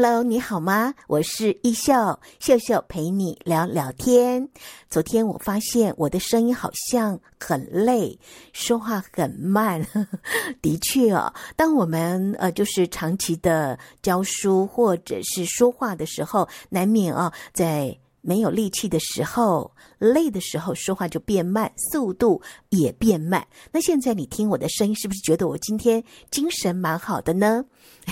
[0.00, 0.94] Hello，你好吗？
[1.08, 4.48] 我是奕笑笑笑陪你聊聊天。
[4.88, 8.16] 昨天我发现我的声音好像很累，
[8.52, 9.84] 说话很慢。
[10.62, 17.98] 的确哦，当我们呃就是长期的教书或者是说话的时候，难免、哦、在。
[18.28, 23.46] 没有力气的时候，累的时候，说话就变慢，速度也变慢。
[23.72, 27.64] 那现在你听我的声音，是不是觉得我今天精神蛮好的呢？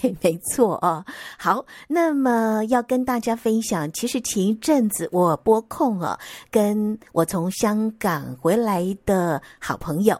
[0.00, 1.04] 嘿， 没错哦。
[1.36, 6.16] 好，那么要跟大家分享，其实前一阵子我拨空啊，
[6.48, 10.16] 跟我从香港回来的好朋友，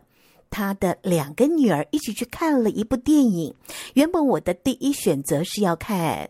[0.51, 3.55] 他的两个女儿一起去看了一部电影。
[3.93, 6.29] 原本我的第一选择是要看。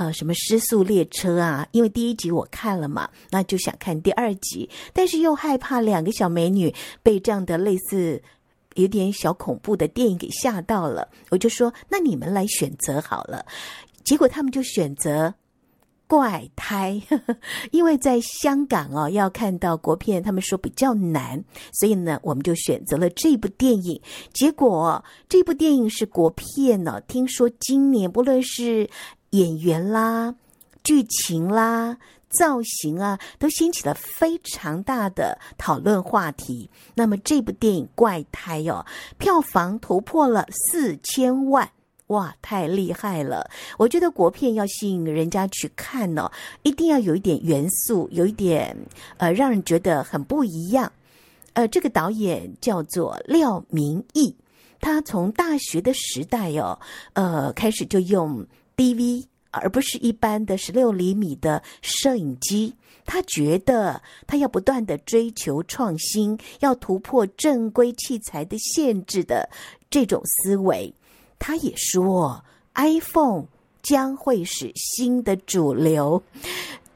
[0.00, 1.68] 呃，什么失速列车啊？
[1.72, 8.22] 因为第一集我看了嘛，那就想看第二集，但是又害怕两个小美女被这样的类似
[8.76, 13.44] 有点小恐怖的电影给吓到了，我就说那你们来选择好了。
[14.02, 15.34] 结果他们就选择
[16.06, 16.98] 怪胎，
[17.70, 24.00] 因为在香港哦，要看到国片，他们说比较难，所以呢，我们就选择了这部电影。
[24.32, 28.88] 结果这部电影是国片呢，听说今年不论是
[29.30, 30.34] 演员啦、
[30.82, 36.68] 剧情啦、造型啊，都掀起了非常大的讨论话题。
[36.94, 38.84] 那么这部电影《怪胎》哦，
[39.18, 41.70] 票房突破了四千万，
[42.08, 43.48] 哇，太厉害了！
[43.78, 46.30] 我觉得国片要吸引人家去看呢，
[46.62, 48.76] 一定要有一点元素，有一点
[49.18, 50.90] 呃，让人觉得很不一样。
[51.52, 54.34] 呃，这个导演叫做廖明义，
[54.80, 56.78] 他从大学的时代哦，
[57.12, 58.46] 呃，开始就用。
[58.80, 62.74] DV，而不是一般的十六厘米的摄影机。
[63.04, 69.50] 他觉得他要不断的追求创新，要突破正规器材的限制的
[69.90, 70.94] 这种思维。
[71.38, 72.42] 他也说
[72.72, 73.44] ，iPhone
[73.82, 76.22] 将会是新的主流。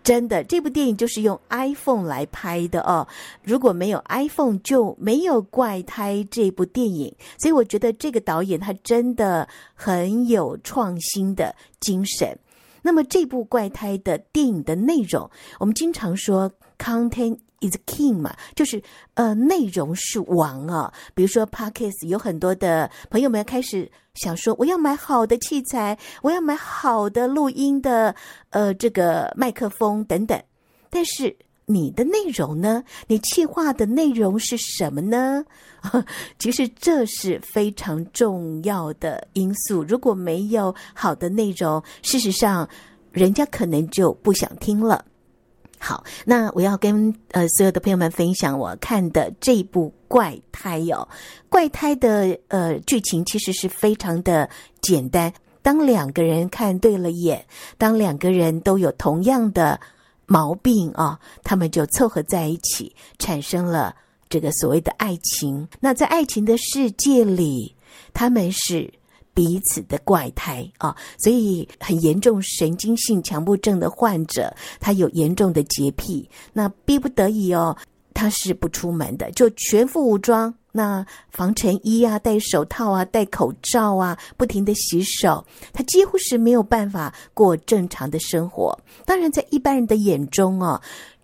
[0.05, 3.09] 真的，这部电影就是用 iPhone 来拍的哦。
[3.43, 7.13] 如果没有 iPhone，就没有《怪胎》这部电影。
[7.39, 12.39] 所以我觉得这个导演他真的很有创新的精神。
[12.83, 15.29] 那么这部《怪胎》的电影的内容，
[15.59, 17.39] 我们经常说 “content”。
[17.61, 18.83] is king 嘛，就是
[19.15, 20.93] 呃，内容是王啊。
[21.15, 28.15] 比如说，Parkes 有很多的朋友们开始想说，我要买好的器材，我要买好的录音的
[28.51, 30.41] 呃这个麦克风等等。
[30.89, 31.37] 但是
[31.67, 32.85] 你的内容呢？
[33.09, 35.45] 你企划的内容是什么呢？
[36.39, 39.83] 其实这是非常重要的因素。
[39.83, 42.69] 如果没有好的内容，事实上
[43.11, 45.05] 人家可能就不想听了。
[45.87, 51.07] 好，那我要跟呃所有的朋友们分享我看的这部怪胎哦。
[51.51, 54.49] 怪胎的呃剧情其实是非常的
[54.81, 55.31] 简单。
[55.61, 57.45] 当两个人看对了眼，
[57.77, 59.79] 当两个人都有同样的
[60.25, 63.95] 毛病啊、哦，他们就凑合在一起，产生了
[64.31, 65.69] 这个所谓的爱情。
[65.81, 67.77] 那在爱情的世界里，
[68.15, 68.91] 他们是。
[69.35, 77.77] 彼此的怪胎啊，所以很严重神经性强迫症的患者，他有严重的洁癖，那逼不得已哦，
[78.15, 88.79] 他是不出门的，就全副武装，那防尘衣啊，戴手套啊，戴口罩啊，不停的洗手，他几乎是没有办法过正常的生活。
[89.05, 90.81] 当然，在一般人的眼中哦，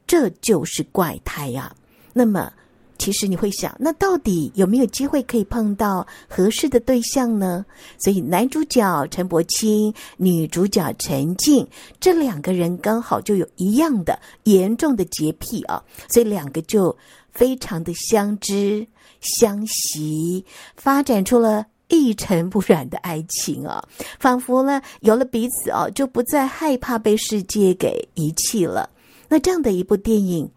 [0.06, 1.72] 这就是怪胎呀。
[2.12, 2.52] 那么。
[3.00, 7.64] 其实你会想，那到底有没有机会可以碰到合适的对象呢？
[7.98, 11.66] 所以男主角陈柏青，女主角陈静，
[11.98, 16.94] 这两个人刚好就有一样的严重的洁癖啊，所以两个就
[17.32, 18.86] 非常的相知
[19.22, 20.44] 相惜，
[20.76, 23.82] 发展出了一尘不染的爱情啊，
[24.18, 28.90] 仿佛呢有了彼此啊，就不再害怕被世界给遗弃了。
[29.26, 30.50] 那这样的一部电影，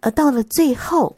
[0.00, 1.16] 呃，到了最后。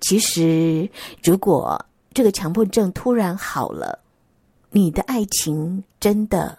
[0.00, 0.88] 其实，
[1.22, 3.98] 如果这个强迫症突然好了，
[4.70, 6.58] 你的爱情真的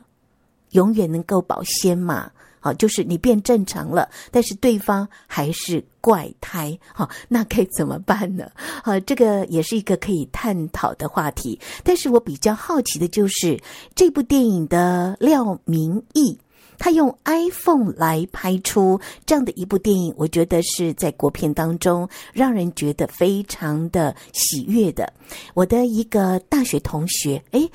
[0.71, 2.31] 永远能够保鲜吗？
[2.63, 8.51] 好，就是你变正常了，但是对方还是怪胎，好，那该怎么办呢？
[8.83, 11.59] 好，这个也是一个可以探讨的话题。
[11.83, 13.59] 但是我比较好奇的就是
[13.95, 16.38] 这部电影的廖明义。
[16.81, 25.13] 他用 iPhone 来拍出这样的一部电影，我觉得是在国片当中让人觉得非常的喜悦的。
[25.54, 27.69] 我的一个大学同学，诶，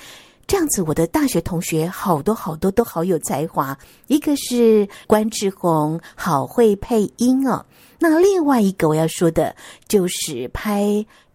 [0.49, 7.65] 这样子，我的大学同学好多好多都好有才华，一个是关智宏，好会配音哦。
[8.01, 9.55] 那另外一个我要说的
[9.87, 10.83] 就是拍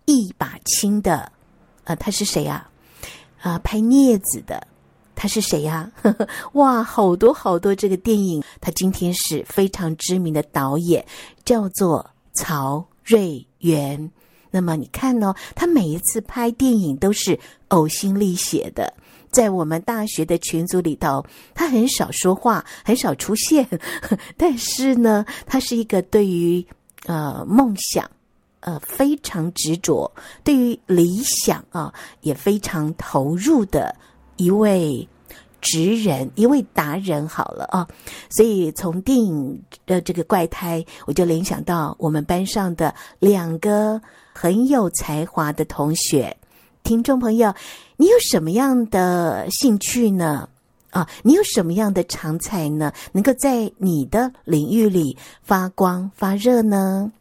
[0.04, 1.32] 一把青的，
[1.86, 2.70] 呃，他是谁呀？
[3.40, 4.68] 啊，拍镊子的。
[5.22, 5.92] 他是谁呀？
[6.54, 11.06] 哇，好多好多这个电影，他今天是非常知名的导演，
[11.46, 14.12] 叫做曹瑞元。
[14.50, 17.40] 那么你看哦，他每一次拍电影都是
[17.70, 18.92] 呕心沥血的，
[19.30, 23.68] 在我们大学的群组里头，他很少说话，很少出现，
[24.36, 26.66] 但是呢，他是一个对于
[27.06, 28.10] 呃梦想
[28.62, 30.12] 呃非常执着，
[30.44, 33.96] 对于理想啊也非常投入的
[34.38, 35.08] 一位。
[35.62, 37.88] 职人，一位达人，好了啊，
[38.30, 44.02] 所以从电影的这个怪胎，我就联想到我们班上的两个
[44.34, 46.36] 很有才华的同学。
[46.84, 47.54] 听众朋友，
[47.96, 50.50] 你有什么样的兴趣呢？
[50.90, 52.92] 啊，你有什么样的长才呢？
[53.12, 57.12] 能够在你的领域里发光发热呢？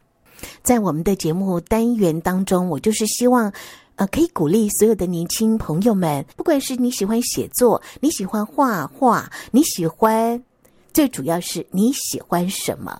[0.63, 3.53] 在我们的节目单元当中，我就是希望。
[4.01, 10.43] 呃，可以鼓励所有的年轻朋友们，不管是你喜欢写作，你喜欢画画，你喜欢，
[10.91, 12.99] 最主要是你喜欢什么？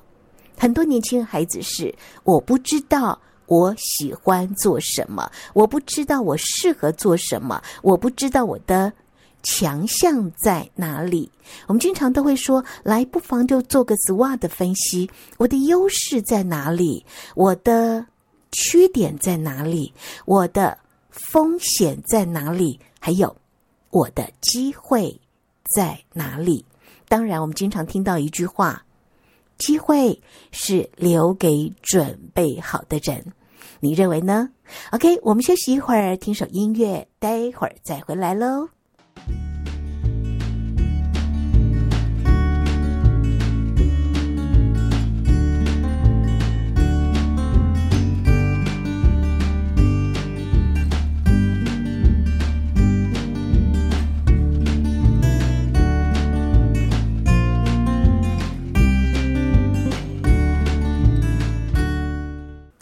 [0.59, 1.92] 很多年轻孩子是
[2.24, 8.94] 我不知道我喜欢做什么，我不知道我适合做什么，我不知道我的
[9.42, 11.31] 强项在哪里。
[11.65, 15.09] 我们经常都会说，来，不妨就做个 SWOT 分析，
[15.39, 17.04] 我的优势在哪里？
[17.33, 18.06] 我的
[18.51, 19.92] 缺点在哪里？
[20.25, 20.77] 我的
[21.11, 22.79] 风险在哪里？
[22.99, 23.35] 还有
[23.89, 25.19] 我的机会
[25.75, 26.65] 在哪里？
[27.07, 28.85] 当然，我们经常听到一句话
[29.59, 30.21] ：“机会
[30.51, 33.33] 是留给准备好的人。”
[33.79, 34.49] 你认为呢
[34.91, 38.69] ？OK，我们休息一会儿，听首音乐，待会儿再回来喽。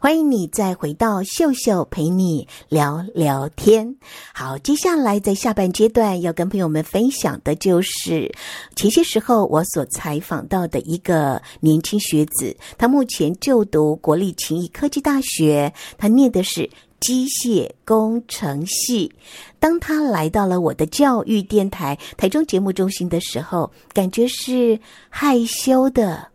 [0.01, 3.97] 欢迎你再回到秀秀陪你聊聊天。
[4.33, 8.33] 好，接下来在下半阶段要跟朋友们分享的就是
[8.77, 16.69] 前些时候我所采访到的一个年轻学子，他目前就读国立勤益科技大学，他念的是
[17.01, 19.11] 机械工程系。
[19.59, 24.79] 当他来到了我的教育电台台中节目中心的时候，感觉是
[25.09, 26.29] 害羞的。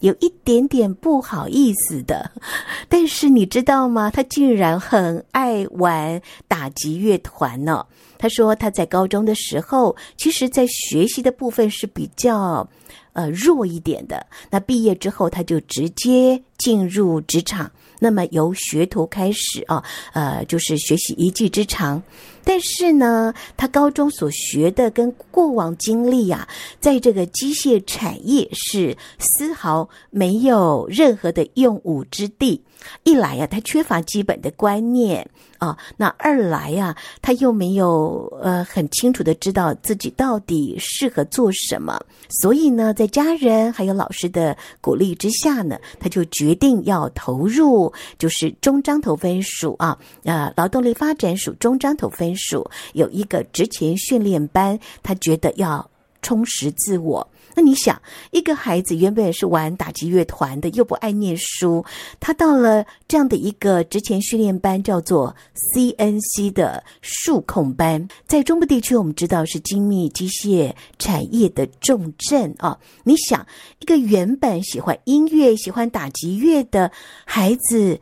[0.00, 2.30] 有一点点不好意思的，
[2.88, 4.10] 但是你知道吗？
[4.10, 7.84] 他竟然很爱玩打击乐团呢。
[8.18, 12.66] 他说他在高中的时候，其实在学习的部分是比较
[13.12, 14.24] 呃弱一点的。
[14.50, 17.70] 那毕业之后，他就直接进入职场。
[17.98, 19.82] 那么由学徒开始啊，
[20.12, 22.02] 呃，就是学习一技之长。
[22.48, 26.46] 但是呢，他高中所学的跟过往经历呀，
[26.78, 32.62] 在这个机械产业是丝毫没有任何的用武之地。
[33.02, 35.28] 一来呀，他缺乏基本的观念
[35.58, 42.00] 啊；那二来呀，他又没有呃很清楚的知道自己到底适合做什么。
[42.28, 55.90] 所以呢，在家人还有老师的鼓励之下呢，他就决定要投入，就是中彰投分署啊，呃，劳动力发展署中彰投分署有一个职前训练班，他觉得要
[56.22, 57.28] 充实自我。
[57.58, 57.98] 那你想，
[58.32, 61.82] 一个孩子原本是玩打击乐团的，又不爱念书，
[62.20, 65.34] 他到了这样的一个职前训练班，叫做
[65.74, 72.78] CNC 的数控班，在中部地区，我们知道是精密机械产业的重镇啊。
[73.04, 73.46] 你想，
[73.80, 76.92] 一个原本喜欢音乐、喜欢打击乐的
[77.24, 77.98] 孩子。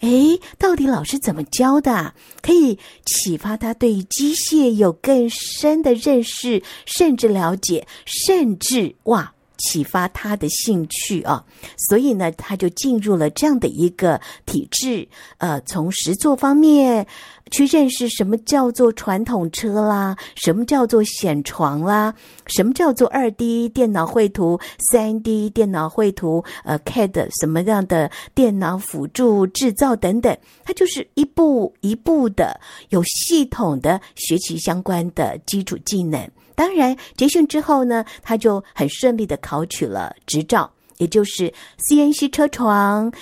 [0.00, 2.14] 诶，到底老师怎么教的？
[2.42, 11.44] 可以启发他对机械有更深的认识，甚至了解，甚至哇，启发他的兴趣啊！
[11.88, 15.08] 所以呢，他就进入了这样的一个体制，
[15.38, 17.06] 呃，从实作方面。
[17.48, 22.12] 去认识什么叫做传统车啦，什么叫做显床啦，
[22.48, 24.58] 什么叫做二 D 电脑绘图、
[24.90, 32.58] 三 D 电脑绘图，呃，CAD 什么样的电脑辅助制造等等，它就是一步一步的
[32.88, 36.28] 有系统的学习相关的基础技能。
[36.56, 41.52] 当然，结训之后呢，他就很顺利的考取了执照，也就是
[41.88, 43.12] CNC 车床、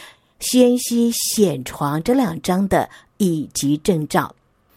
[0.41, 2.89] CNC 显床这两张的
[3.19, 4.35] 乙级证照。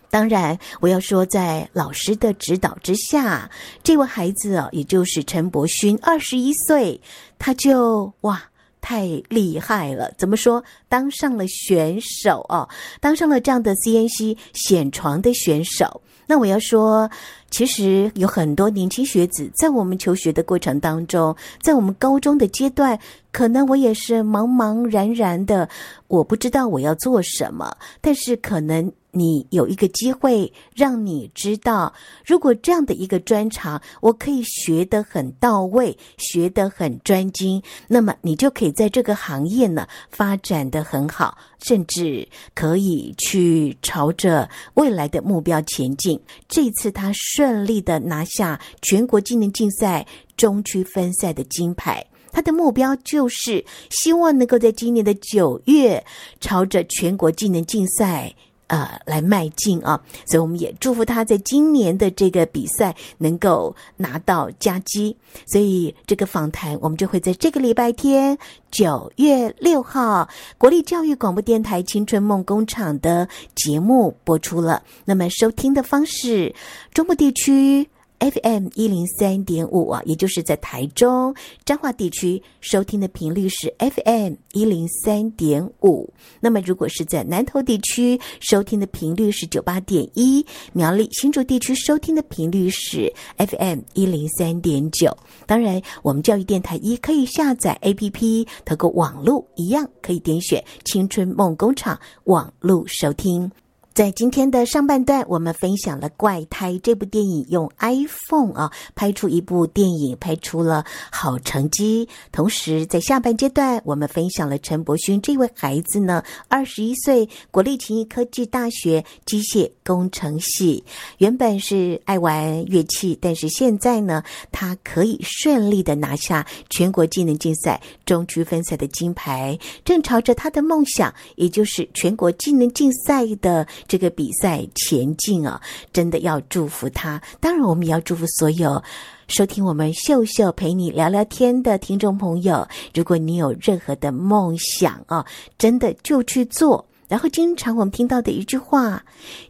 [0.10, 3.52] 当然，我要说，在老师的指导之下，
[3.84, 7.00] 这位孩子啊，也就是陈柏勋，二十一岁，
[7.38, 8.42] 他就哇，
[8.80, 10.12] 太厉害了！
[10.18, 10.64] 怎么说？
[10.88, 12.68] 当上了选手哦，
[13.02, 16.02] 当上了这样的 CNC 显床的选手。
[16.28, 17.10] 那我要说，
[17.50, 23.00] 其实有很多年轻学子在我们求学的过程当中，在我们高中的阶段，
[23.32, 25.68] 可能我也是茫茫然然的，
[26.08, 28.92] 我不知道我要做什么，但是可能。
[29.18, 31.94] 你有一个机会，让你知道，
[32.26, 46.20] 如果这样的一个专长，我可以学得很到位，学得很专精，那么你就可以在这个行业呢发展得很好，甚至可以去朝着未来的目标前进。
[46.48, 50.06] 这次他顺利的拿下全国技能竞赛
[50.36, 56.06] 中区分赛的金牌，他的目标就是希望能够在今年的九月
[56.40, 58.34] 朝着全国技能竞赛。
[58.68, 60.00] 呃，来迈进啊！
[60.26, 65.16] 所以我们也祝福他在今年的这个比赛能够拿到佳绩。
[65.46, 68.38] 所以这个访谈我们就会在这个礼拜天
[68.70, 74.84] 九月六号国立教育广播电台《青春梦工厂》的节目播出了。
[75.06, 76.54] 那么收听的方式，
[76.94, 77.88] 中部地区。
[78.20, 81.34] FM 一零三点五啊，也就是在台中
[81.66, 86.12] 彰化地区收听的频率是 FM 一零三点五。
[86.40, 95.16] 那么，如果是在南投地区收听的频率是九八点一，苗栗新竹地区收听的频率是 FM 一零三点九。
[95.46, 103.52] 当然，我们教育电台也可以下载 APP，透过网络一样可以点选青春梦工厂网络收听。
[103.98, 112.08] 在今天的上半段，我们分享了《怪胎》这部电影，用 iPhone 啊拍出一部电影，拍出了好成绩。
[112.32, 120.84] 同时，在下半阶段，我们分享了陈柏勋这位孩子呢，二十一岁，国立勤益科技大学机械工程系，
[121.18, 133.68] 原本是爱玩乐器，但是现在呢，他可以顺利的拿下全国技能竞赛中区分赛的金牌，正朝着他的梦想，也就是全国技能竞赛的。
[133.88, 137.22] 这个比赛前进啊，真的要祝福他。
[137.40, 138.82] 当然，我们也要祝福所有
[139.28, 142.68] 收听我们秀秀陪你聊聊天的听众朋友。
[142.94, 145.26] 如果你有任何的梦想啊，
[145.58, 146.86] 真的就去做。
[147.08, 149.04] 然后，经常我们听到的一句话：“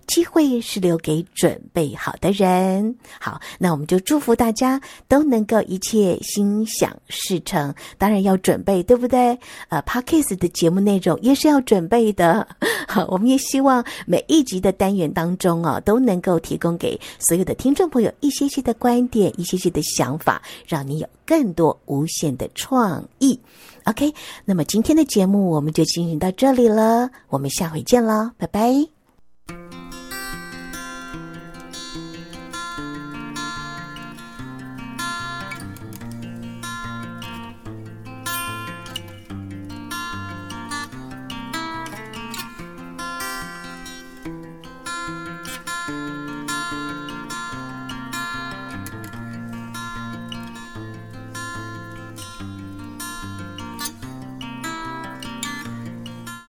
[0.05, 7.73] 机会是留给准备好的人。”好，那我们就祝福大家都能够一切心想事成。
[7.97, 9.37] 当然要准备，对不对？
[9.69, 12.47] 呃，Podcast 的节目内容也是要准备的。
[12.87, 23.39] 好，我们也希望每一集的单元当中啊，都能够提供给所有的听众朋友一些些的观点，一些些的想法，让你有更多无限的创意。
[23.87, 24.13] OK，
[24.43, 28.96] 那么今天的节目我们就进行到这里了，我们下回见了，拜拜。